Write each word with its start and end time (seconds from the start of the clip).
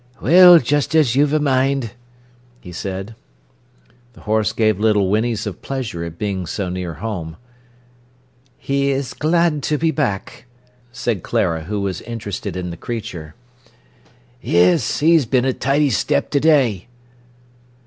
"Well, 0.19 0.57
just 0.57 0.95
as 0.95 1.15
you've 1.15 1.31
a 1.31 1.39
mind," 1.39 1.91
he 2.59 2.71
said. 2.71 3.13
The 4.13 4.21
horse 4.21 4.51
gave 4.51 4.79
little 4.79 5.09
whinneys 5.11 5.45
of 5.45 5.61
pleasure 5.61 6.03
at 6.03 6.17
being 6.17 6.47
so 6.47 6.69
near 6.69 6.95
home. 6.95 7.37
"He 8.57 8.89
is 8.89 9.13
glad 9.13 9.61
to 9.61 9.77
be 9.77 9.91
back," 9.91 10.45
said 10.91 11.21
Clara, 11.21 11.65
who 11.65 11.81
was 11.81 12.01
interested 12.01 12.57
in 12.57 12.71
the 12.71 12.77
creature. 12.77 13.35
"Yes—'e's 14.41 15.27
been 15.27 15.45
a 15.45 15.53
tidy 15.53 15.91
step 15.91 16.31
to 16.31 16.39
day." 16.39 16.87